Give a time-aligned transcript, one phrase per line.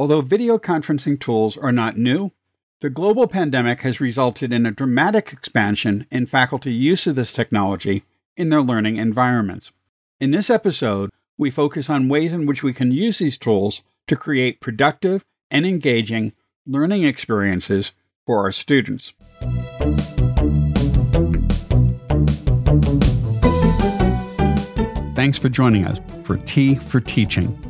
[0.00, 2.32] Although video conferencing tools are not new,
[2.80, 8.04] the global pandemic has resulted in a dramatic expansion in faculty use of this technology
[8.34, 9.72] in their learning environments.
[10.18, 14.16] In this episode, we focus on ways in which we can use these tools to
[14.16, 16.32] create productive and engaging
[16.66, 17.92] learning experiences
[18.24, 19.12] for our students.
[25.14, 27.69] Thanks for joining us for Tea for Teaching,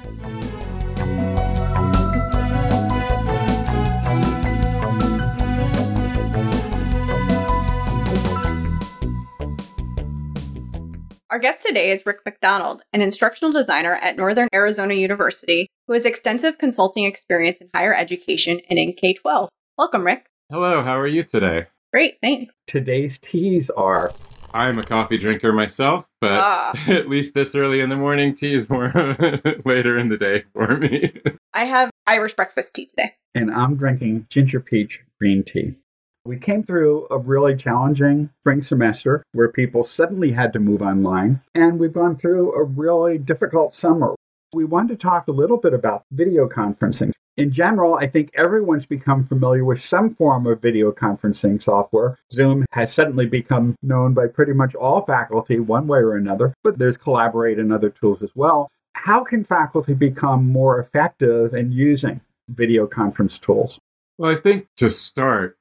[11.31, 16.05] Our guest today is Rick McDonald, an instructional designer at Northern Arizona University who has
[16.05, 19.47] extensive consulting experience in higher education and in K 12.
[19.77, 20.25] Welcome, Rick.
[20.51, 21.67] Hello, how are you today?
[21.93, 22.53] Great, thanks.
[22.67, 24.11] Today's teas are.
[24.53, 26.73] I'm a coffee drinker myself, but ah.
[26.89, 28.87] at least this early in the morning, tea is more
[29.63, 31.13] later in the day for me.
[31.53, 33.15] I have Irish breakfast tea today.
[33.35, 35.75] And I'm drinking ginger peach green tea.
[36.23, 41.41] We came through a really challenging spring semester where people suddenly had to move online,
[41.55, 44.13] and we've gone through a really difficult summer.
[44.53, 47.11] We wanted to talk a little bit about video conferencing.
[47.37, 52.19] In general, I think everyone's become familiar with some form of video conferencing software.
[52.31, 56.77] Zoom has suddenly become known by pretty much all faculty one way or another, but
[56.77, 58.67] there's Collaborate and other tools as well.
[58.93, 63.79] How can faculty become more effective in using video conference tools?
[64.19, 65.57] Well, I think to start,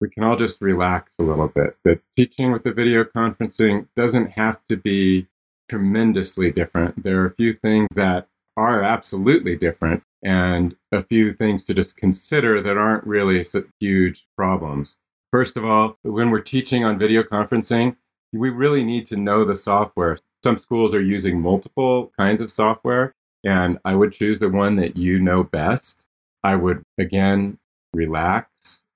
[0.00, 1.76] we can all just relax a little bit.
[1.84, 5.26] That teaching with the video conferencing doesn't have to be
[5.68, 7.02] tremendously different.
[7.02, 11.96] There are a few things that are absolutely different and a few things to just
[11.96, 13.44] consider that aren't really
[13.78, 14.96] huge problems.
[15.32, 17.96] First of all, when we're teaching on video conferencing,
[18.32, 20.16] we really need to know the software.
[20.42, 23.14] Some schools are using multiple kinds of software,
[23.44, 26.06] and I would choose the one that you know best.
[26.42, 27.58] I would, again,
[27.92, 28.48] relax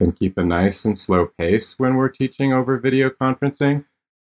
[0.02, 3.84] and keep a nice and slow pace when we're teaching over video conferencing.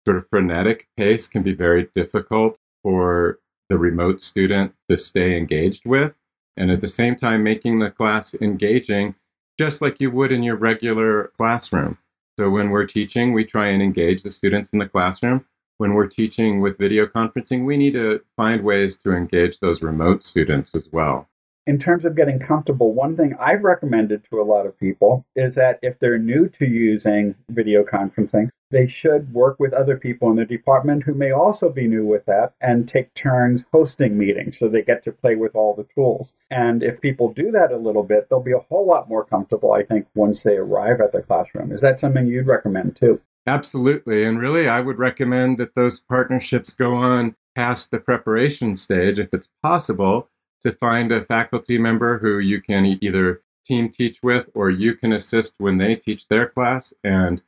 [0.07, 5.85] Sort of frenetic pace can be very difficult for the remote student to stay engaged
[5.85, 6.15] with.
[6.57, 9.17] And at the same time, making the class engaging
[9.59, 11.99] just like you would in your regular classroom.
[12.39, 15.45] So when we're teaching, we try and engage the students in the classroom.
[15.79, 20.23] When we're teaching with video conferencing, we need to find ways to engage those remote
[20.23, 21.29] students as well
[21.67, 25.57] in terms of getting comfortable, one thing I've recommended to a lot of people is
[25.57, 30.37] that if they're new to using video conferencing, they should work with other people in
[30.37, 34.69] the department who may also be new with that and take turns hosting meetings so
[34.69, 36.33] they get to play with all the tools.
[36.51, 39.73] And if people do that a little bit, they'll be a whole lot more comfortable,
[39.73, 41.73] I think, once they arrive at the classroom.
[41.73, 43.21] Is that something you'd recommend too?
[43.47, 44.25] Absolutely.
[44.25, 49.33] And really, I would recommend that those partnerships go on past the preparation stage if
[49.33, 50.29] it's possible
[50.67, 55.13] to find a faculty member who you can either team teach with or you can
[55.13, 57.41] assist when they teach their class and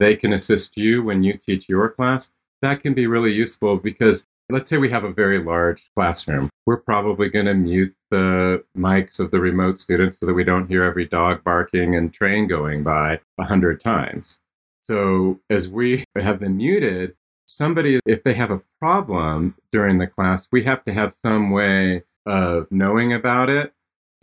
[0.00, 2.32] they can assist you when you teach your class.
[2.62, 6.50] That can be really useful because let's say we have a very large classroom.
[6.66, 10.66] We're probably going to mute the mics of the remote students so that we don't
[10.66, 14.40] hear every dog barking and train going by a hundred times.
[14.80, 17.14] So as we have them muted,
[17.46, 22.02] somebody, if they have a problem during the class, we have to have some way
[22.26, 23.72] of knowing about it.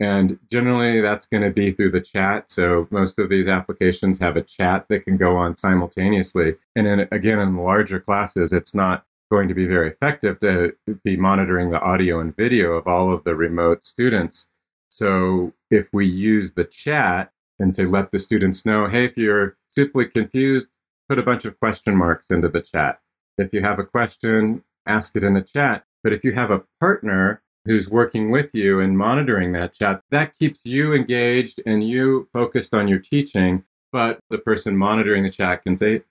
[0.00, 2.50] And generally, that's going to be through the chat.
[2.50, 6.56] So most of these applications have a chat that can go on simultaneously.
[6.74, 10.74] And then again, in larger classes, it's not going to be very effective to
[11.04, 14.48] be monitoring the audio and video of all of the remote students.
[14.88, 19.56] So if we use the chat and say, let the students know, hey, if you're
[19.68, 20.66] simply confused,
[21.08, 23.00] put a bunch of question marks into the chat.
[23.38, 25.84] If you have a question, ask it in the chat.
[26.02, 30.36] But if you have a partner who's working with you and monitoring that chat, that
[30.38, 33.64] keeps you engaged and you focused on your teaching.
[33.92, 36.02] But the person monitoring the chat can say,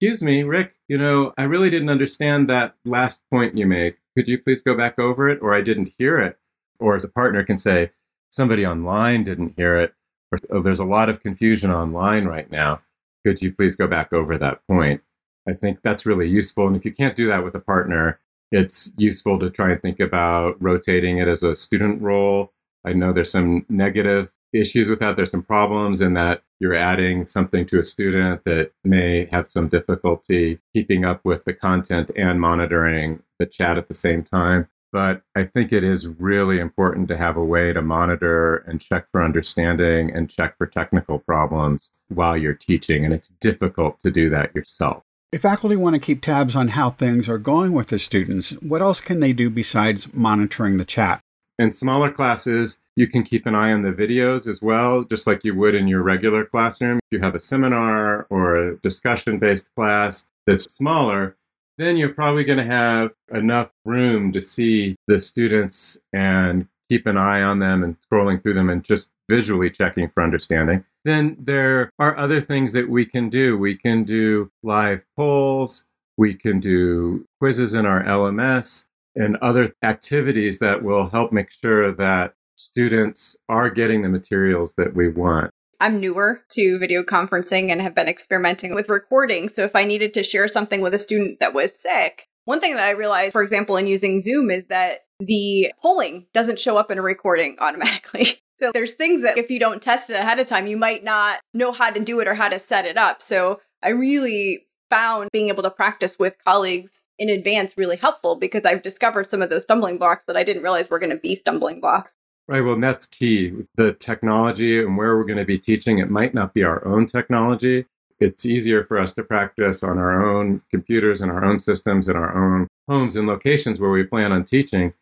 [0.00, 3.94] Excuse me, Rick, you know, I really didn't understand that last point you made.
[4.16, 5.40] Could you please go back over it?
[5.40, 6.38] Or I didn't hear it.
[6.80, 7.92] Or the partner can say,
[8.30, 9.94] Somebody online didn't hear it.
[10.32, 12.80] Or oh, there's a lot of confusion online right now.
[13.24, 15.02] Could you please go back over that point?
[15.46, 16.66] I think that's really useful.
[16.66, 18.18] And if you can't do that with a partner,
[18.52, 22.52] it's useful to try and think about rotating it as a student role.
[22.84, 25.16] I know there's some negative issues with that.
[25.16, 29.68] There's some problems in that you're adding something to a student that may have some
[29.68, 34.68] difficulty keeping up with the content and monitoring the chat at the same time.
[34.92, 39.06] But I think it is really important to have a way to monitor and check
[39.10, 43.06] for understanding and check for technical problems while you're teaching.
[43.06, 45.04] And it's difficult to do that yourself.
[45.32, 48.82] If faculty want to keep tabs on how things are going with the students, what
[48.82, 51.22] else can they do besides monitoring the chat?
[51.58, 55.42] In smaller classes, you can keep an eye on the videos as well, just like
[55.42, 56.98] you would in your regular classroom.
[56.98, 61.34] If you have a seminar or a discussion based class that's smaller,
[61.78, 67.16] then you're probably going to have enough room to see the students and keep an
[67.16, 70.84] eye on them and scrolling through them and just visually checking for understanding.
[71.04, 73.58] Then there are other things that we can do.
[73.58, 75.84] We can do live polls,
[76.16, 81.92] we can do quizzes in our LMS, and other activities that will help make sure
[81.92, 85.50] that students are getting the materials that we want.
[85.80, 89.48] I'm newer to video conferencing and have been experimenting with recording.
[89.48, 92.74] So if I needed to share something with a student that was sick, one thing
[92.74, 96.90] that I realized, for example, in using Zoom is that the polling doesn't show up
[96.90, 98.38] in a recording automatically.
[98.58, 101.40] So there's things that if you don't test it ahead of time, you might not
[101.52, 103.20] know how to do it or how to set it up.
[103.20, 108.64] So I really found being able to practice with colleagues in advance really helpful because
[108.64, 111.34] I've discovered some of those stumbling blocks that I didn't realize were going to be
[111.34, 112.14] stumbling blocks.
[112.46, 112.60] Right.
[112.60, 113.52] Well, that's key.
[113.76, 117.06] The technology and where we're going to be teaching, it might not be our own
[117.06, 117.86] technology.
[118.22, 122.14] It's easier for us to practice on our own computers and our own systems in
[122.14, 124.94] our own homes and locations where we plan on teaching.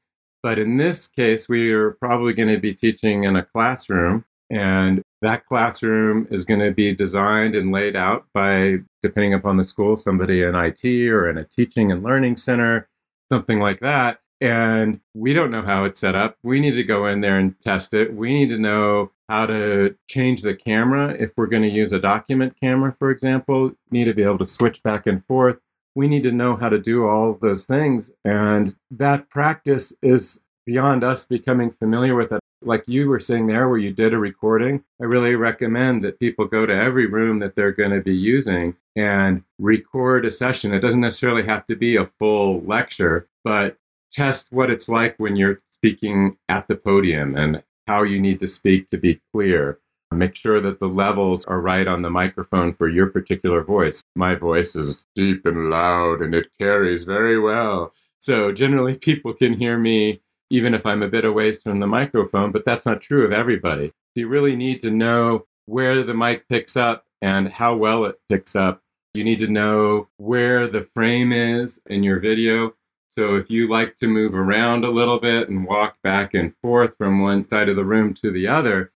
[0.42, 5.02] But in this case, we are probably going to be teaching in a classroom, and
[5.20, 9.96] that classroom is going to be designed and laid out by, depending upon the school,
[9.96, 12.88] somebody in IT or in a teaching and learning center,
[13.30, 14.19] something like that.
[14.40, 16.38] And we don't know how it's set up.
[16.42, 18.14] We need to go in there and test it.
[18.14, 21.14] We need to know how to change the camera.
[21.18, 24.46] If we're going to use a document camera, for example, need to be able to
[24.46, 25.58] switch back and forth
[25.94, 28.10] we need to know how to do all of those things.
[28.24, 32.40] And that practice is beyond us becoming familiar with it.
[32.62, 36.44] Like you were saying there, where you did a recording, I really recommend that people
[36.44, 40.74] go to every room that they're going to be using and record a session.
[40.74, 43.78] It doesn't necessarily have to be a full lecture, but
[44.10, 48.46] test what it's like when you're speaking at the podium and how you need to
[48.46, 49.78] speak to be clear
[50.12, 54.02] Make sure that the levels are right on the microphone for your particular voice.
[54.16, 57.92] My voice is deep and loud and it carries very well.
[58.18, 60.20] So generally, people can hear me
[60.50, 63.92] even if I'm a bit away from the microphone, but that's not true of everybody.
[64.16, 68.56] You really need to know where the mic picks up and how well it picks
[68.56, 68.82] up.
[69.14, 72.74] You need to know where the frame is in your video.
[73.10, 76.96] So if you like to move around a little bit and walk back and forth
[76.96, 78.92] from one side of the room to the other,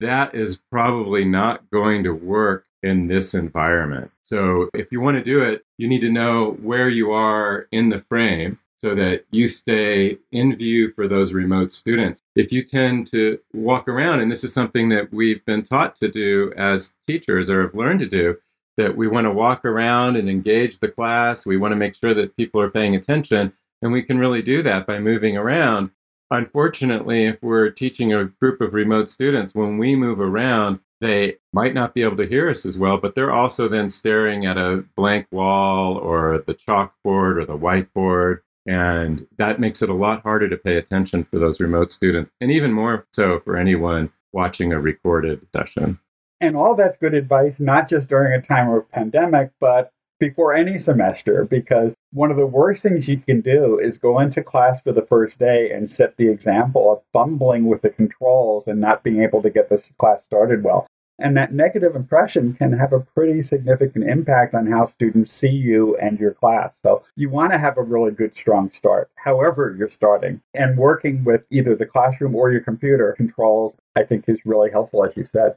[0.00, 4.10] that is probably not going to work in this environment.
[4.22, 7.90] So if you want to do it, you need to know where you are in
[7.90, 12.22] the frame so that you stay in view for those remote students.
[12.36, 16.08] If you tend to walk around, and this is something that we've been taught to
[16.08, 18.36] do as teachers or have learned to do,
[18.78, 22.14] that we want to walk around and engage the class, we want to make sure
[22.14, 23.52] that people are paying attention,
[23.82, 25.90] and we can really do that by moving around.
[26.30, 31.74] Unfortunately, if we're teaching a group of remote students, when we move around, they might
[31.74, 34.84] not be able to hear us as well, but they're also then staring at a
[34.96, 38.40] blank wall or the chalkboard or the whiteboard.
[38.66, 42.52] And that makes it a lot harder to pay attention for those remote students, and
[42.52, 45.98] even more so for anyone watching a recorded session.
[46.40, 50.78] And all that's good advice, not just during a time of pandemic, but before any
[50.78, 54.92] semester because one of the worst things you can do is go into class for
[54.92, 59.22] the first day and set the example of fumbling with the controls and not being
[59.22, 60.86] able to get this class started well.
[61.20, 65.96] And that negative impression can have a pretty significant impact on how students see you
[65.96, 66.74] and your class.
[66.80, 70.40] So you want to have a really good, strong start, however you're starting.
[70.54, 75.04] And working with either the classroom or your computer controls, I think is really helpful,
[75.04, 75.56] as you said.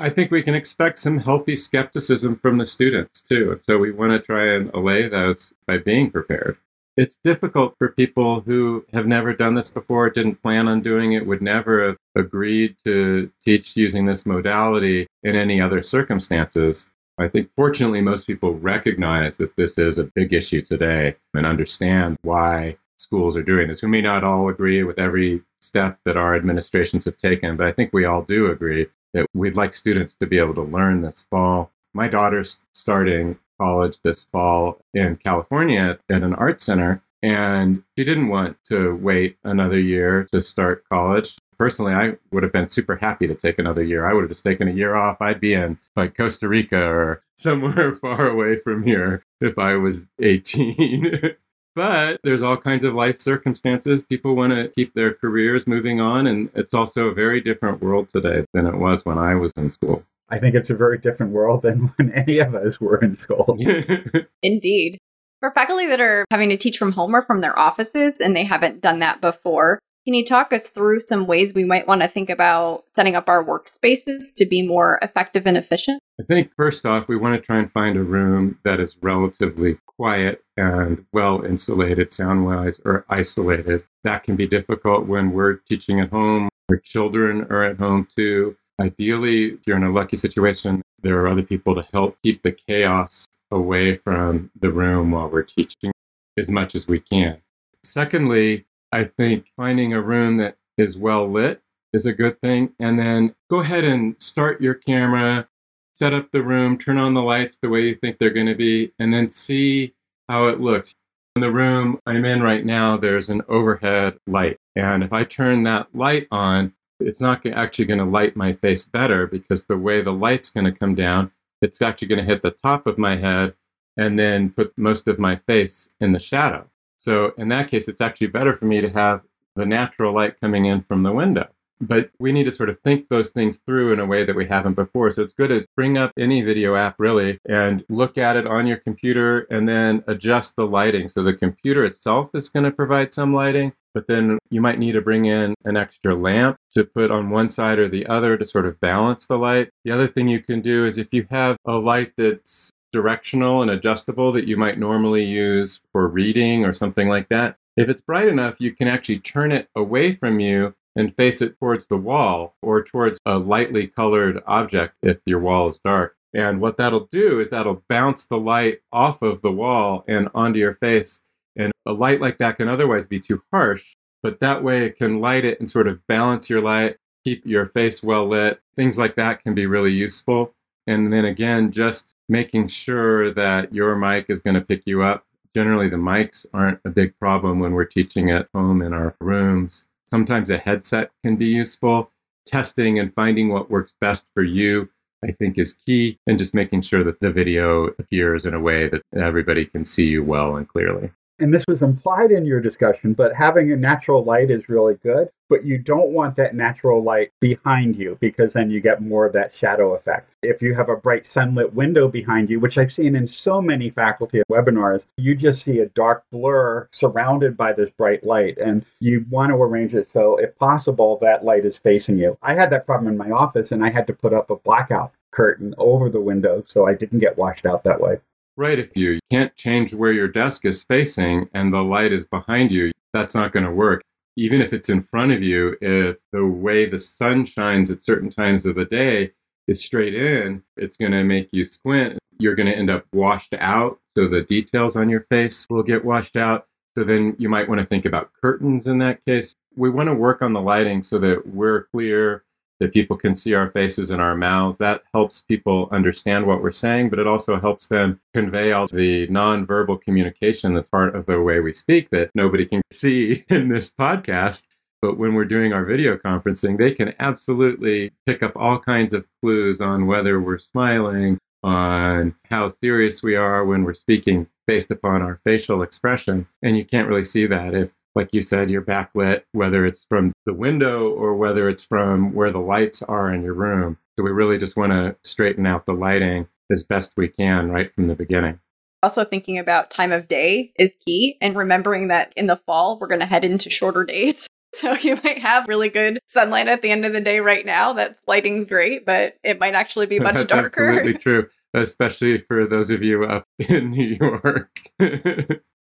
[0.00, 3.52] I think we can expect some healthy skepticism from the students too.
[3.52, 6.56] And so we want to try and allay those by being prepared.
[6.96, 11.26] It's difficult for people who have never done this before, didn't plan on doing it,
[11.26, 16.90] would never have agreed to teach using this modality in any other circumstances.
[17.18, 22.16] I think fortunately, most people recognize that this is a big issue today and understand
[22.22, 23.82] why schools are doing this.
[23.82, 27.72] We may not all agree with every step that our administrations have taken, but I
[27.72, 31.26] think we all do agree that we'd like students to be able to learn this
[31.30, 31.70] fall.
[31.94, 38.28] My daughter's starting college this fall in California at an art center, and she didn't
[38.28, 41.36] want to wait another year to start college.
[41.58, 44.06] Personally, I would have been super happy to take another year.
[44.06, 45.20] I would have just taken a year off.
[45.20, 50.08] I'd be in like Costa Rica or somewhere far away from here if I was
[50.20, 51.34] 18.
[51.74, 54.02] But there's all kinds of life circumstances.
[54.02, 56.26] People want to keep their careers moving on.
[56.26, 59.70] And it's also a very different world today than it was when I was in
[59.70, 60.04] school.
[60.28, 63.56] I think it's a very different world than when any of us were in school.
[64.42, 64.98] Indeed.
[65.40, 68.44] For faculty that are having to teach from home or from their offices and they
[68.44, 72.08] haven't done that before, can you talk us through some ways we might want to
[72.08, 76.00] think about setting up our workspaces to be more effective and efficient?
[76.18, 79.78] I think first off, we want to try and find a room that is relatively
[79.86, 83.84] quiet and well insulated sound wise or isolated.
[84.04, 86.48] That can be difficult when we're teaching at home.
[86.70, 88.56] Our children are at home too.
[88.80, 92.52] Ideally, if you're in a lucky situation, there are other people to help keep the
[92.52, 95.92] chaos away from the room while we're teaching
[96.38, 97.38] as much as we can.
[97.82, 102.72] Secondly, I think finding a room that is well lit is a good thing.
[102.78, 105.48] And then go ahead and start your camera,
[105.94, 108.54] set up the room, turn on the lights the way you think they're going to
[108.54, 109.94] be, and then see
[110.28, 110.94] how it looks.
[111.36, 114.58] In the room I'm in right now, there's an overhead light.
[114.76, 118.84] And if I turn that light on, it's not actually going to light my face
[118.84, 121.32] better because the way the light's going to come down,
[121.62, 123.54] it's actually going to hit the top of my head
[123.96, 126.69] and then put most of my face in the shadow.
[127.00, 129.22] So in that case, it's actually better for me to have
[129.56, 131.48] the natural light coming in from the window.
[131.80, 134.46] But we need to sort of think those things through in a way that we
[134.46, 135.10] haven't before.
[135.10, 138.66] So it's good to bring up any video app really and look at it on
[138.66, 141.08] your computer and then adjust the lighting.
[141.08, 144.92] So the computer itself is going to provide some lighting, but then you might need
[144.92, 148.44] to bring in an extra lamp to put on one side or the other to
[148.44, 149.70] sort of balance the light.
[149.86, 153.70] The other thing you can do is if you have a light that's directional and
[153.70, 157.56] adjustable that you might normally use for reading or something like that.
[157.76, 161.58] If it's bright enough, you can actually turn it away from you and face it
[161.58, 166.16] towards the wall or towards a lightly colored object if your wall is dark.
[166.34, 170.58] And what that'll do is that'll bounce the light off of the wall and onto
[170.58, 171.22] your face.
[171.56, 175.20] And a light like that can otherwise be too harsh, but that way it can
[175.20, 178.60] light it and sort of balance your light, keep your face well lit.
[178.76, 180.54] Things like that can be really useful.
[180.90, 185.24] And then again, just making sure that your mic is going to pick you up.
[185.54, 189.84] Generally, the mics aren't a big problem when we're teaching at home in our rooms.
[190.04, 192.10] Sometimes a headset can be useful.
[192.44, 194.88] Testing and finding what works best for you,
[195.24, 196.18] I think, is key.
[196.26, 200.08] And just making sure that the video appears in a way that everybody can see
[200.08, 204.22] you well and clearly and this was implied in your discussion, but having a natural
[204.22, 205.30] light is really good.
[205.50, 209.32] But you don't want that natural light behind you because then you get more of
[209.32, 210.30] that shadow effect.
[210.42, 213.90] If you have a bright sunlit window behind you, which I've seen in so many
[213.90, 218.56] faculty webinars, you just see a dark blur surrounded by this bright light.
[218.58, 222.38] And you want to arrange it so, if possible, that light is facing you.
[222.42, 225.12] I had that problem in my office and I had to put up a blackout
[225.32, 228.20] curtain over the window so I didn't get washed out that way.
[228.56, 228.78] Right.
[228.78, 232.92] If you can't change where your desk is facing and the light is behind you,
[233.12, 234.02] that's not going to work.
[234.40, 238.30] Even if it's in front of you, if the way the sun shines at certain
[238.30, 239.32] times of the day
[239.68, 242.18] is straight in, it's going to make you squint.
[242.38, 244.00] You're going to end up washed out.
[244.16, 246.66] So the details on your face will get washed out.
[246.96, 249.54] So then you might want to think about curtains in that case.
[249.76, 252.44] We want to work on the lighting so that we're clear
[252.80, 254.78] that people can see our faces and our mouths.
[254.78, 259.28] That helps people understand what we're saying, but it also helps them convey all the
[259.28, 263.90] nonverbal communication that's part of the way we speak that nobody can see in this
[263.90, 264.64] podcast.
[265.02, 269.26] But when we're doing our video conferencing, they can absolutely pick up all kinds of
[269.40, 275.22] clues on whether we're smiling, on how serious we are when we're speaking based upon
[275.22, 276.46] our facial expression.
[276.62, 280.32] And you can't really see that if like you said, you're backlit, whether it's from
[280.46, 283.98] the window or whether it's from where the lights are in your room.
[284.18, 287.92] So we really just want to straighten out the lighting as best we can right
[287.92, 288.60] from the beginning.
[289.02, 293.06] Also, thinking about time of day is key, and remembering that in the fall, we're
[293.06, 294.46] going to head into shorter days.
[294.72, 297.92] So you might have really good sunlight at the end of the day right now.
[297.94, 300.90] That lighting's great, but it might actually be much That's darker.
[300.90, 304.70] Absolutely true, especially for those of you up in New York.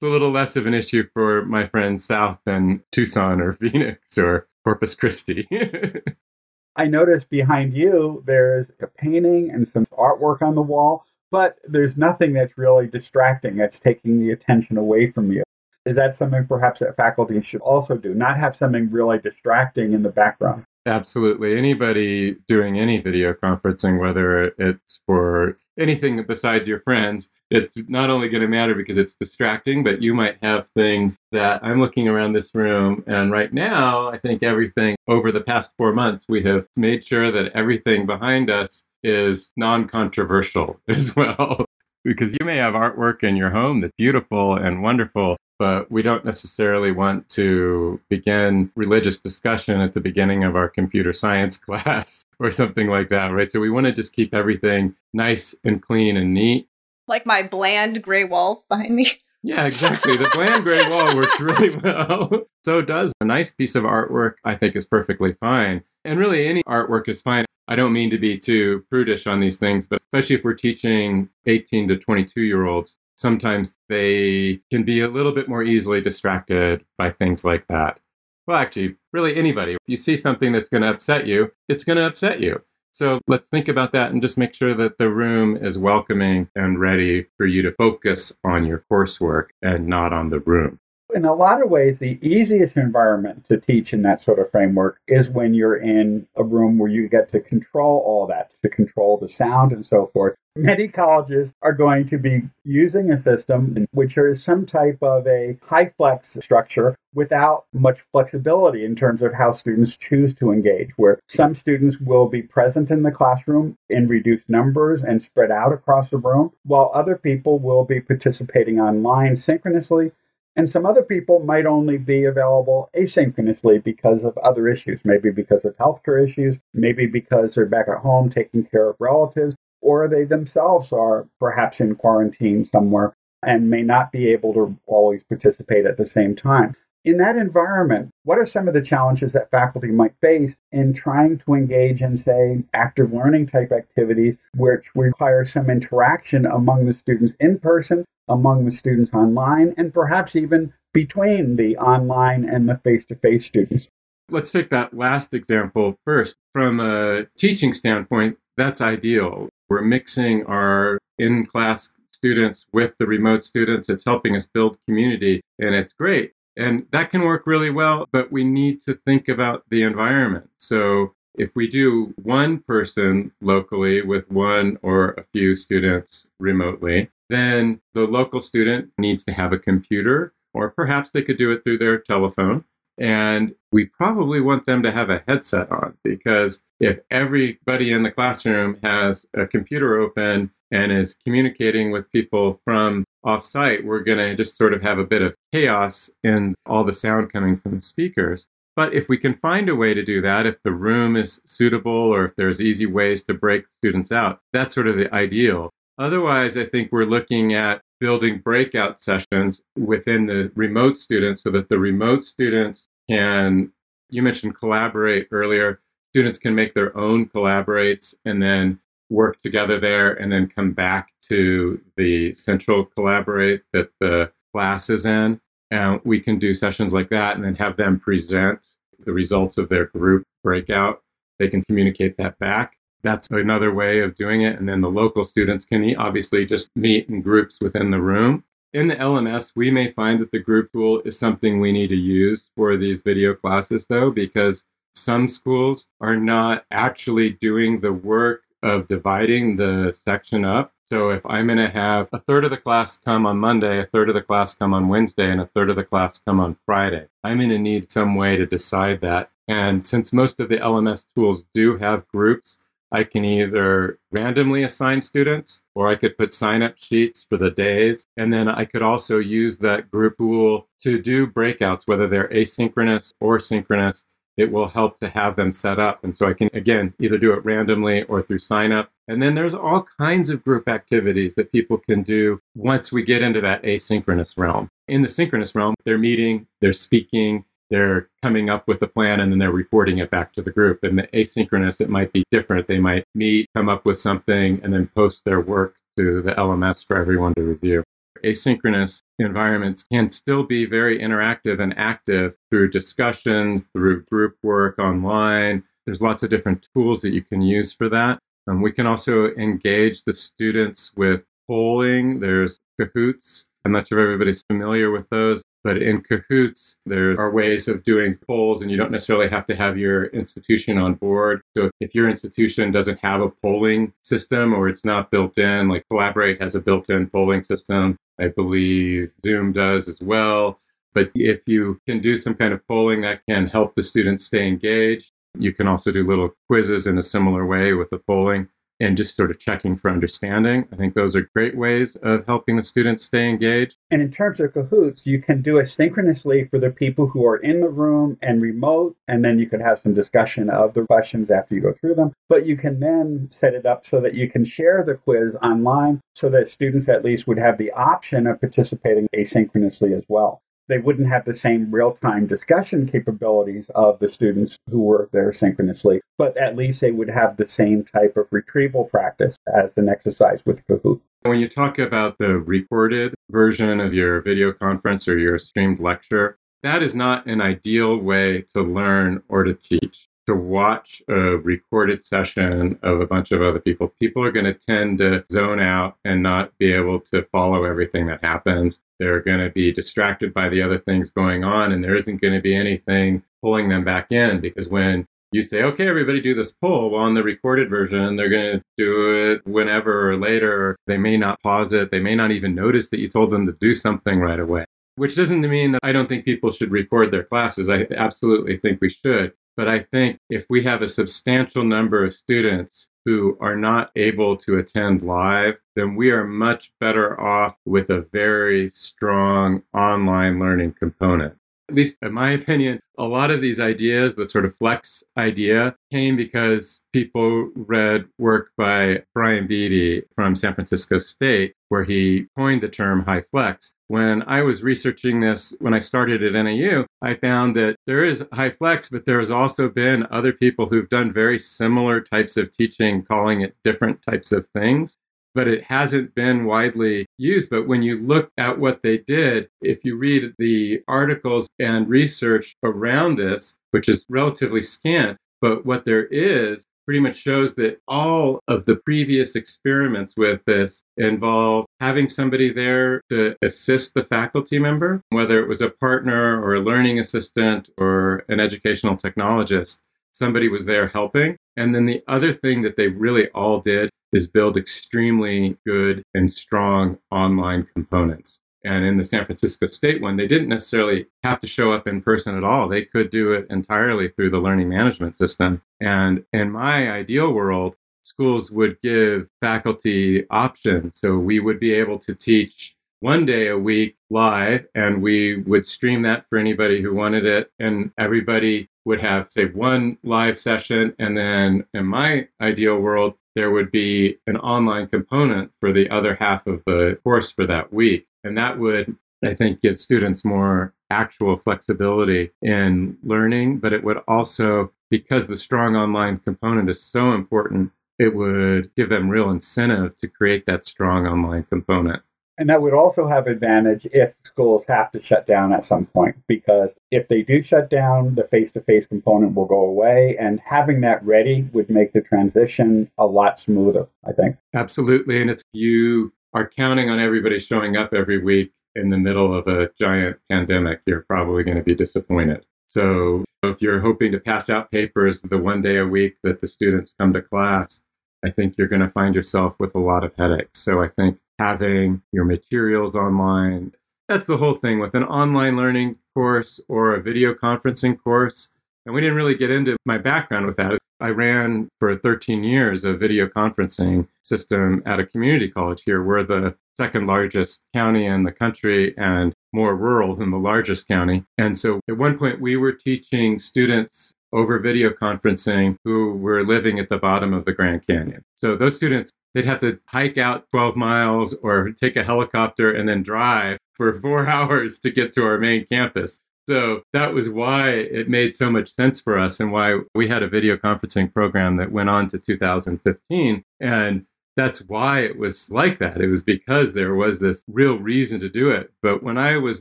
[0.00, 4.16] It's a little less of an issue for my friends south than Tucson or Phoenix
[4.16, 5.48] or Corpus Christi.
[6.76, 11.96] I noticed behind you there's a painting and some artwork on the wall, but there's
[11.96, 15.42] nothing that's really distracting that's taking the attention away from you.
[15.84, 18.14] Is that something perhaps that faculty should also do?
[18.14, 20.62] Not have something really distracting in the background.
[20.86, 21.58] Absolutely.
[21.58, 28.28] Anybody doing any video conferencing, whether it's for anything besides your friends, it's not only
[28.28, 32.32] going to matter because it's distracting, but you might have things that I'm looking around
[32.34, 33.02] this room.
[33.06, 37.30] And right now, I think everything over the past four months, we have made sure
[37.30, 41.64] that everything behind us is non controversial as well.
[42.04, 46.24] because you may have artwork in your home that's beautiful and wonderful, but we don't
[46.24, 52.50] necessarily want to begin religious discussion at the beginning of our computer science class or
[52.50, 53.50] something like that, right?
[53.50, 56.68] So we want to just keep everything nice and clean and neat.
[57.06, 59.10] Like my bland gray walls behind me.
[59.44, 60.16] Yeah, exactly.
[60.16, 62.28] The bland gray wall works really well.
[62.64, 65.84] So does a nice piece of artwork, I think, is perfectly fine.
[66.04, 67.44] And really, any artwork is fine.
[67.68, 71.28] I don't mean to be too prudish on these things, but especially if we're teaching
[71.46, 76.84] 18 to 22 year olds, sometimes they can be a little bit more easily distracted
[76.96, 78.00] by things like that.
[78.46, 79.72] Well, actually, really anybody.
[79.72, 82.62] If you see something that's going to upset you, it's going to upset you.
[82.92, 86.80] So let's think about that and just make sure that the room is welcoming and
[86.80, 90.80] ready for you to focus on your coursework and not on the room.
[91.14, 95.00] In a lot of ways, the easiest environment to teach in that sort of framework
[95.08, 99.16] is when you're in a room where you get to control all that, to control
[99.16, 100.36] the sound and so forth.
[100.54, 105.56] Many colleges are going to be using a system which is some type of a
[105.62, 111.20] high flex structure without much flexibility in terms of how students choose to engage, where
[111.26, 116.10] some students will be present in the classroom in reduced numbers and spread out across
[116.10, 120.12] the room, while other people will be participating online synchronously
[120.58, 125.64] and some other people might only be available asynchronously because of other issues, maybe because
[125.64, 130.24] of healthcare issues, maybe because they're back at home taking care of relatives, or they
[130.24, 133.14] themselves are perhaps in quarantine somewhere
[133.46, 136.74] and may not be able to always participate at the same time.
[137.08, 141.38] In that environment, what are some of the challenges that faculty might face in trying
[141.38, 147.34] to engage in, say, active learning type activities, which require some interaction among the students
[147.40, 153.06] in person among the students online and perhaps even between the online and the face
[153.06, 153.88] to face students.
[154.28, 156.36] Let's take that last example first.
[156.52, 159.48] From a teaching standpoint, that's ideal.
[159.70, 163.88] We're mixing our in class students with the remote students.
[163.88, 166.32] It's helping us build community, and it's great.
[166.58, 170.50] And that can work really well, but we need to think about the environment.
[170.58, 177.80] So if we do one person locally with one or a few students remotely, then
[177.94, 181.78] the local student needs to have a computer, or perhaps they could do it through
[181.78, 182.64] their telephone.
[182.98, 188.10] And we probably want them to have a headset on because if everybody in the
[188.10, 194.34] classroom has a computer open and is communicating with people from offsite, we're going to
[194.34, 197.80] just sort of have a bit of chaos in all the sound coming from the
[197.80, 198.46] speakers.
[198.74, 201.92] But if we can find a way to do that, if the room is suitable
[201.92, 205.70] or if there's easy ways to break students out, that's sort of the ideal.
[205.98, 211.68] Otherwise, I think we're looking at building breakout sessions within the remote students so that
[211.68, 213.72] the remote students can,
[214.10, 215.80] you mentioned collaborate earlier,
[216.10, 218.78] students can make their own collaborates and then
[219.10, 225.06] work together there and then come back to the central collaborate that the class is
[225.06, 225.40] in.
[225.70, 228.66] And we can do sessions like that and then have them present
[229.04, 231.02] the results of their group breakout.
[231.38, 232.77] They can communicate that back.
[233.02, 234.58] That's another way of doing it.
[234.58, 238.44] And then the local students can obviously just meet in groups within the room.
[238.74, 241.96] In the LMS, we may find that the group tool is something we need to
[241.96, 248.42] use for these video classes, though, because some schools are not actually doing the work
[248.62, 250.72] of dividing the section up.
[250.86, 253.86] So if I'm going to have a third of the class come on Monday, a
[253.86, 256.56] third of the class come on Wednesday, and a third of the class come on
[256.66, 259.30] Friday, I'm going to need some way to decide that.
[259.46, 262.58] And since most of the LMS tools do have groups,
[262.90, 267.50] I can either randomly assign students or I could put sign up sheets for the
[267.50, 268.06] days.
[268.16, 273.12] And then I could also use that group tool to do breakouts, whether they're asynchronous
[273.20, 274.06] or synchronous.
[274.36, 276.04] It will help to have them set up.
[276.04, 278.90] And so I can, again, either do it randomly or through sign up.
[279.08, 283.22] And then there's all kinds of group activities that people can do once we get
[283.22, 284.70] into that asynchronous realm.
[284.86, 289.30] In the synchronous realm, they're meeting, they're speaking, they're coming up with a plan and
[289.30, 290.82] then they're reporting it back to the group.
[290.82, 292.66] And the asynchronous, it might be different.
[292.66, 296.86] They might meet, come up with something, and then post their work to the LMS
[296.86, 297.82] for everyone to review.
[298.24, 305.62] Asynchronous environments can still be very interactive and active through discussions, through group work online.
[305.86, 308.18] There's lots of different tools that you can use for that.
[308.48, 312.20] Um, we can also engage the students with polling.
[312.20, 313.47] There's Kahoots.
[313.64, 315.42] I'm not sure if everybody's familiar with those.
[315.64, 319.56] But in Kahoots, there are ways of doing polls, and you don't necessarily have to
[319.56, 321.42] have your institution on board.
[321.56, 325.84] So if your institution doesn't have a polling system or it's not built in, like
[325.88, 330.60] Collaborate has a built in polling system, I believe Zoom does as well.
[330.94, 334.48] But if you can do some kind of polling that can help the students stay
[334.48, 338.48] engaged, you can also do little quizzes in a similar way with the polling.
[338.80, 340.66] And just sort of checking for understanding.
[340.72, 343.76] I think those are great ways of helping the students stay engaged.
[343.90, 347.36] And in terms of Kahoots, you can do it synchronously for the people who are
[347.36, 351.30] in the room and remote, and then you could have some discussion of the questions
[351.30, 352.12] after you go through them.
[352.28, 356.00] But you can then set it up so that you can share the quiz online
[356.14, 360.78] so that students at least would have the option of participating asynchronously as well they
[360.78, 366.00] wouldn't have the same real time discussion capabilities of the students who were there synchronously,
[366.16, 370.44] but at least they would have the same type of retrieval practice as an exercise
[370.46, 371.00] with Kahoot.
[371.22, 376.38] When you talk about the recorded version of your video conference or your streamed lecture,
[376.62, 382.04] that is not an ideal way to learn or to teach to watch a recorded
[382.04, 385.96] session of a bunch of other people, people are going to tend to zone out
[386.04, 388.80] and not be able to follow everything that happens.
[388.98, 392.34] They're going to be distracted by the other things going on, and there isn't going
[392.34, 396.52] to be anything pulling them back in because when you say, okay, everybody do this
[396.52, 396.90] pull.
[396.90, 400.76] Well, on the recorded version, they're going to do it whenever or later.
[400.86, 401.90] They may not pause it.
[401.90, 404.64] They may not even notice that you told them to do something right away.
[404.96, 407.68] Which doesn't mean that I don't think people should record their classes.
[407.68, 409.32] I absolutely think we should.
[409.56, 414.36] But I think if we have a substantial number of students who are not able
[414.36, 420.74] to attend live, then we are much better off with a very strong online learning
[420.78, 421.34] component.
[421.70, 425.74] At least in my opinion, a lot of these ideas, the sort of flex idea,
[425.90, 432.60] came because people read work by Brian Beatty from San Francisco State, where he coined
[432.62, 433.72] the term HyFlex.
[433.88, 438.20] When I was researching this, when I started at NAU, I found that there is
[438.20, 443.02] HyFlex, but there has also been other people who've done very similar types of teaching,
[443.02, 444.98] calling it different types of things
[445.34, 447.48] but it hasn't been widely used.
[447.48, 452.56] But when you look at what they did, if you read the articles and research
[452.64, 458.40] around this, which is relatively scant, but what there is pretty much shows that all
[458.48, 465.02] of the previous experiments with this involve having somebody there to assist the faculty member,
[465.10, 469.80] whether it was a partner or a learning assistant or an educational technologist.
[470.12, 471.36] Somebody was there helping.
[471.58, 476.32] And then the other thing that they really all did is build extremely good and
[476.32, 478.40] strong online components.
[478.64, 482.02] And in the San Francisco State one, they didn't necessarily have to show up in
[482.02, 482.68] person at all.
[482.68, 485.62] They could do it entirely through the learning management system.
[485.80, 490.98] And in my ideal world, schools would give faculty options.
[490.98, 495.64] So we would be able to teach one day a week live, and we would
[495.64, 497.52] stream that for anybody who wanted it.
[497.60, 500.96] And everybody would have, say, one live session.
[500.98, 506.16] And then in my ideal world, there would be an online component for the other
[506.16, 508.07] half of the course for that week.
[508.24, 513.98] And that would, I think, give students more actual flexibility in learning, but it would
[514.08, 519.96] also, because the strong online component is so important, it would give them real incentive
[519.96, 522.02] to create that strong online component.
[522.38, 526.16] And that would also have advantage if schools have to shut down at some point,
[526.28, 530.16] because if they do shut down, the face to face component will go away.
[530.20, 534.36] And having that ready would make the transition a lot smoother, I think.
[534.54, 535.20] Absolutely.
[535.20, 539.46] And it's you are counting on everybody showing up every week in the middle of
[539.46, 542.44] a giant pandemic, you're probably going to be disappointed.
[542.68, 546.46] So if you're hoping to pass out papers the one day a week that the
[546.46, 547.82] students come to class,
[548.24, 550.60] I think you're going to find yourself with a lot of headaches.
[550.60, 553.72] So I think having your materials online,
[554.08, 558.48] that's the whole thing with an online learning course or a video conferencing course.
[558.84, 560.78] And we didn't really get into my background with that.
[561.00, 566.02] I ran for 13 years a video conferencing system at a community college here.
[566.02, 571.24] We're the second largest county in the country and more rural than the largest county.
[571.36, 576.78] And so at one point, we were teaching students over video conferencing who were living
[576.78, 578.22] at the bottom of the Grand Canyon.
[578.36, 582.88] So those students, they'd have to hike out 12 miles or take a helicopter and
[582.88, 586.20] then drive for four hours to get to our main campus.
[586.48, 590.22] So that was why it made so much sense for us and why we had
[590.22, 593.44] a video conferencing program that went on to 2015.
[593.60, 596.00] And that's why it was like that.
[596.00, 598.72] It was because there was this real reason to do it.
[598.80, 599.60] But when I was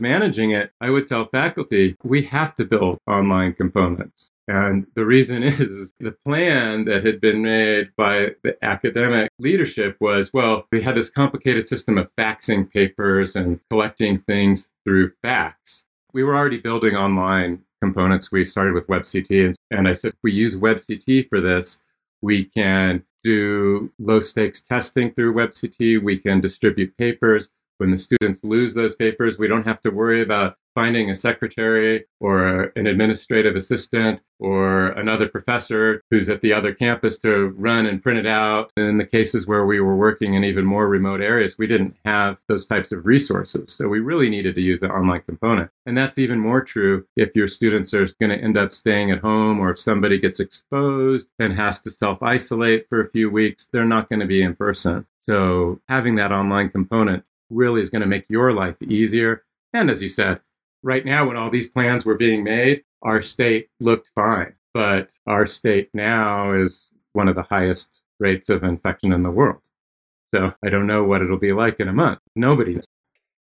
[0.00, 4.30] managing it, I would tell faculty, we have to build online components.
[4.46, 10.32] And the reason is the plan that had been made by the academic leadership was
[10.32, 15.84] well, we had this complicated system of faxing papers and collecting things through fax
[16.18, 18.32] we were already building online components.
[18.32, 21.80] We started with WebCT, and I said, we use WebCT for this,
[22.22, 26.02] we can do low stakes testing through WebCT.
[26.02, 27.50] We can distribute papers.
[27.78, 32.04] When the students lose those papers, we don't have to worry about finding a secretary
[32.20, 38.02] or an administrative assistant or another professor who's at the other campus to run and
[38.02, 38.72] print it out.
[38.76, 41.96] And in the cases where we were working in even more remote areas, we didn't
[42.04, 43.72] have those types of resources.
[43.72, 45.70] So we really needed to use the online component.
[45.86, 49.18] And that's even more true if your students are going to end up staying at
[49.18, 53.66] home or if somebody gets exposed and has to self isolate for a few weeks,
[53.66, 55.06] they're not going to be in person.
[55.20, 59.44] So having that online component really is going to make your life easier.
[59.72, 60.40] And as you said,
[60.82, 64.54] right now, when all these plans were being made, our state looked fine.
[64.74, 69.62] But our state now is one of the highest rates of infection in the world.
[70.34, 72.20] So I don't know what it'll be like in a month.
[72.36, 72.84] Nobody knows.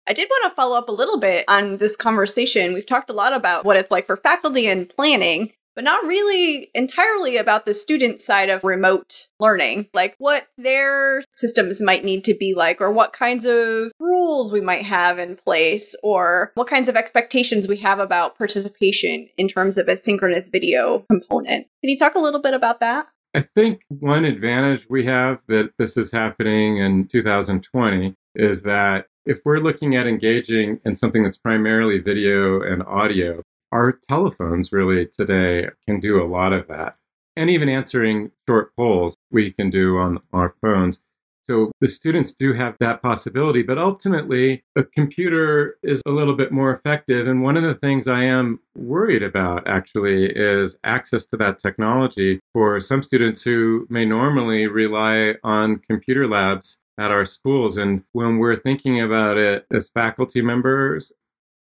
[0.09, 2.75] I did want to follow up a little bit on this conversation.
[2.75, 6.71] We've talked a lot about what it's like for faculty and planning, but not really
[6.75, 12.35] entirely about the student side of remote learning, like what their systems might need to
[12.35, 16.89] be like, or what kinds of rules we might have in place, or what kinds
[16.89, 21.67] of expectations we have about participation in terms of a synchronous video component.
[21.81, 23.07] Can you talk a little bit about that?
[23.35, 29.41] I think one advantage we have that this is happening in 2020 is that if
[29.45, 35.69] we're looking at engaging in something that's primarily video and audio, our telephones really today
[35.87, 36.97] can do a lot of that.
[37.37, 41.01] And even answering short polls, we can do on our phones.
[41.45, 46.53] So the students do have that possibility, but ultimately, a computer is a little bit
[46.53, 47.27] more effective.
[47.27, 52.39] And one of the things I am worried about actually is access to that technology
[52.53, 57.77] for some students who may normally rely on computer labs at our schools.
[57.77, 61.11] And when we're thinking about it as faculty members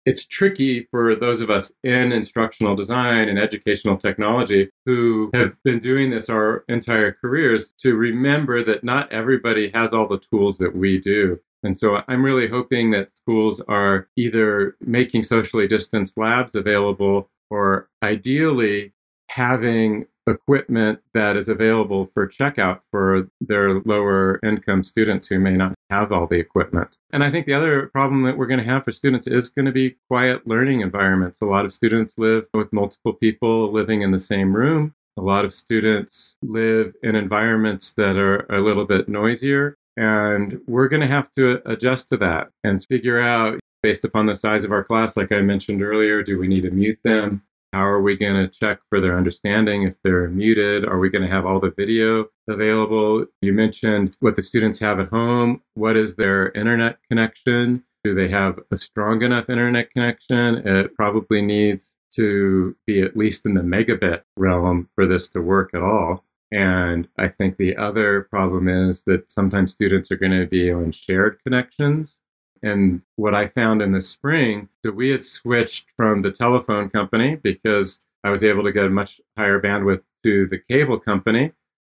[0.07, 5.81] it's tricky for those of us in instructional design and educational technology who have been
[5.81, 10.77] doing this our entire careers to remember that not everybody has all the tools that
[10.77, 11.39] we do.
[11.65, 17.89] And so I'm really hoping that schools are either making socially distanced labs available or
[18.03, 18.93] ideally
[19.29, 25.75] having equipment that is available for checkout for their lower income students who may not
[25.91, 26.97] have all the equipment.
[27.13, 29.67] And I think the other problem that we're going to have for students is going
[29.67, 31.41] to be quiet learning environments.
[31.41, 34.95] A lot of students live with multiple people living in the same room.
[35.17, 39.77] A lot of students live in environments that are a little bit noisier.
[39.97, 44.35] And we're going to have to adjust to that and figure out based upon the
[44.35, 47.43] size of our class, like I mentioned earlier, do we need to mute them?
[47.73, 50.87] How are we going to check for their understanding if they're muted?
[50.87, 53.27] Are we going to have all the video available?
[53.43, 55.63] You mentioned what the students have at home.
[55.75, 57.85] What is their internet connection?
[58.05, 60.67] Do they have a strong enough internet connection?
[60.67, 65.71] It probably needs to be at least in the megabit realm for this to work
[65.75, 66.25] at all.
[66.53, 70.93] And I think the other problem is that sometimes students are going to be on
[70.93, 72.23] shared connections.
[72.63, 77.37] And what I found in the spring, that we had switched from the telephone company
[77.37, 81.53] because I was able to get a much higher bandwidth to the cable company,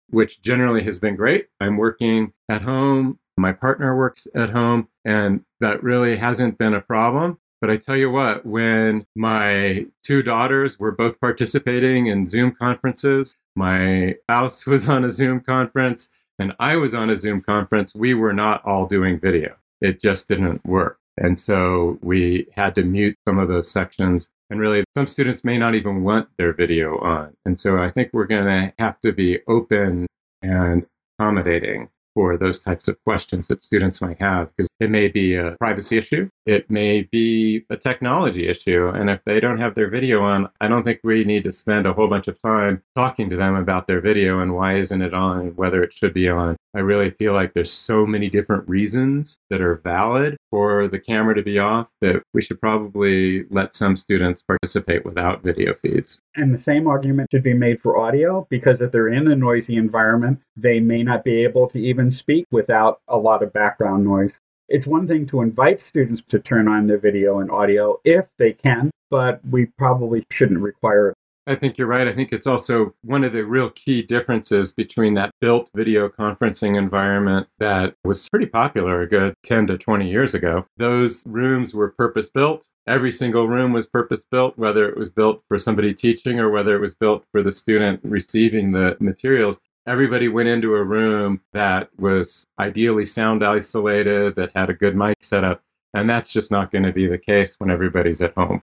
[0.09, 1.47] which generally has been great.
[1.59, 3.19] I'm working at home.
[3.37, 7.39] My partner works at home, and that really hasn't been a problem.
[7.61, 13.35] But I tell you what, when my two daughters were both participating in Zoom conferences,
[13.55, 18.13] my spouse was on a Zoom conference, and I was on a Zoom conference, we
[18.13, 20.97] were not all doing video it just didn't work.
[21.17, 24.29] And so we had to mute some of those sections.
[24.49, 27.35] And really, some students may not even want their video on.
[27.45, 30.07] And so I think we're going to have to be open
[30.41, 30.85] and
[31.19, 35.55] accommodating for those types of questions that students might have because it may be a
[35.59, 38.89] privacy issue, it may be a technology issue.
[38.89, 41.85] And if they don't have their video on, I don't think we need to spend
[41.85, 45.13] a whole bunch of time talking to them about their video and why isn't it
[45.13, 46.55] on, and whether it should be on.
[46.75, 51.33] I really feel like there's so many different reasons that are valid for the camera
[51.33, 56.21] to be off that we should probably let some students participate without video feeds.
[56.35, 59.77] And the same argument should be made for audio because if they're in a noisy
[59.77, 64.37] environment, they may not be able to even speak without a lot of background noise.
[64.69, 68.53] It's one thing to invite students to turn on their video and audio if they
[68.53, 71.15] can, but we probably shouldn't require.
[71.45, 72.07] I think you're right.
[72.07, 76.77] I think it's also one of the real key differences between that built video conferencing
[76.77, 80.65] environment that was pretty popular a good 10 to 20 years ago.
[80.77, 82.69] Those rooms were purpose built.
[82.87, 86.75] Every single room was purpose built, whether it was built for somebody teaching or whether
[86.75, 89.59] it was built for the student receiving the materials.
[89.85, 95.21] Everybody went into a room that was ideally sound isolated, that had a good mic
[95.21, 95.61] setup.
[95.93, 98.61] And that's just not going to be the case when everybody's at home.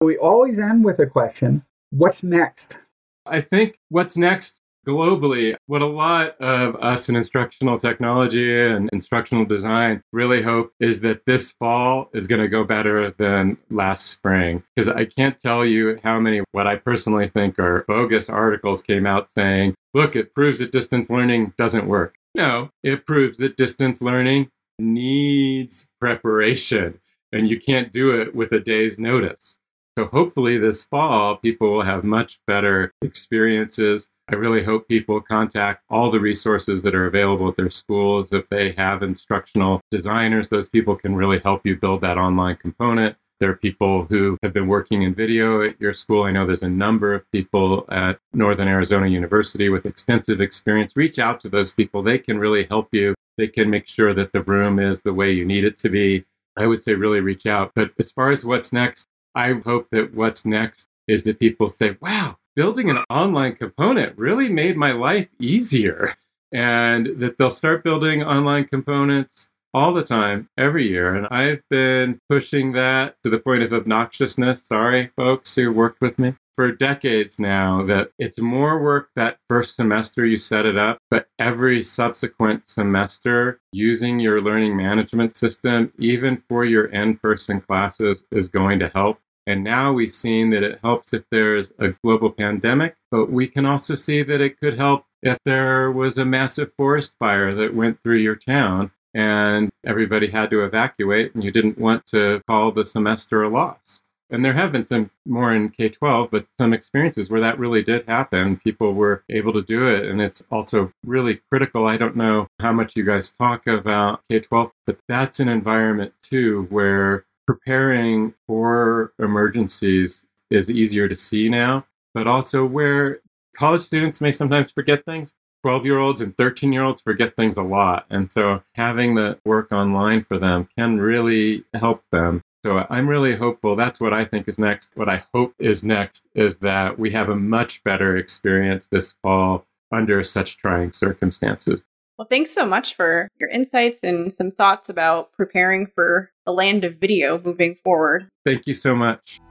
[0.00, 1.62] We always end with a question
[1.96, 2.80] What's next?
[3.24, 9.44] I think what's next globally, what a lot of us in instructional technology and instructional
[9.44, 14.64] design really hope is that this fall is going to go better than last spring.
[14.74, 19.06] Because I can't tell you how many, what I personally think are bogus articles came
[19.06, 22.16] out saying, look, it proves that distance learning doesn't work.
[22.34, 26.98] No, it proves that distance learning needs preparation
[27.30, 29.60] and you can't do it with a day's notice.
[29.96, 34.08] So hopefully this fall, people will have much better experiences.
[34.28, 38.32] I really hope people contact all the resources that are available at their schools.
[38.32, 43.16] If they have instructional designers, those people can really help you build that online component.
[43.38, 46.24] There are people who have been working in video at your school.
[46.24, 50.96] I know there's a number of people at Northern Arizona University with extensive experience.
[50.96, 52.02] Reach out to those people.
[52.02, 53.14] They can really help you.
[53.36, 56.24] They can make sure that the room is the way you need it to be.
[56.56, 57.72] I would say really reach out.
[57.74, 61.96] But as far as what's next, I hope that what's next is that people say,
[62.00, 66.14] wow, building an online component really made my life easier.
[66.52, 71.16] And that they'll start building online components all the time, every year.
[71.16, 74.64] And I've been pushing that to the point of obnoxiousness.
[74.64, 79.76] Sorry, folks who worked with me for decades now that it's more work that first
[79.76, 86.36] semester you set it up, but every subsequent semester using your learning management system, even
[86.36, 89.18] for your in person classes, is going to help.
[89.46, 93.66] And now we've seen that it helps if there's a global pandemic, but we can
[93.66, 97.98] also see that it could help if there was a massive forest fire that went
[98.02, 102.84] through your town and everybody had to evacuate and you didn't want to call the
[102.84, 104.02] semester a loss.
[104.30, 107.82] And there have been some more in K 12, but some experiences where that really
[107.82, 108.56] did happen.
[108.56, 110.06] People were able to do it.
[110.06, 111.86] And it's also really critical.
[111.86, 116.12] I don't know how much you guys talk about K 12, but that's an environment
[116.22, 121.84] too where preparing for emergencies is easier to see now,
[122.14, 123.20] but also where
[123.54, 125.34] college students may sometimes forget things.
[125.62, 128.04] 12 year olds and 13 year olds forget things a lot.
[128.10, 132.42] And so having the work online for them can really help them.
[132.64, 133.76] So I'm really hopeful.
[133.76, 134.92] That's what I think is next.
[134.94, 139.66] What I hope is next is that we have a much better experience this fall
[139.92, 141.86] under such trying circumstances.
[142.16, 146.84] Well, thanks so much for your insights and some thoughts about preparing for the land
[146.84, 148.28] of video moving forward.
[148.46, 149.42] Thank you so much.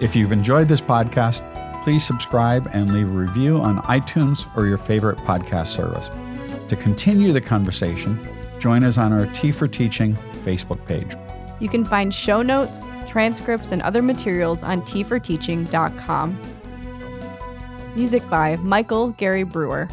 [0.00, 1.42] If you've enjoyed this podcast,
[1.82, 6.08] please subscribe and leave a review on iTunes or your favorite podcast service.
[6.72, 8.18] To continue the conversation,
[8.58, 11.14] join us on our Tea for Teaching Facebook page.
[11.60, 16.40] You can find show notes, transcripts, and other materials on teaforteaching.com.
[17.94, 19.86] Music by Michael Gary Brewer.